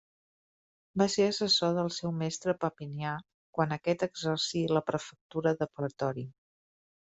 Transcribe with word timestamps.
Va 1.01 1.05
ser 1.15 1.27
assessor 1.31 1.73
del 1.79 1.91
seu 1.97 2.15
mestre 2.23 2.57
Papinià, 2.65 3.13
quan 3.59 3.77
aquest 3.79 4.09
exercí 4.11 4.67
la 4.75 4.85
prefectura 4.91 5.57
del 5.63 5.75
pretori. 5.81 6.29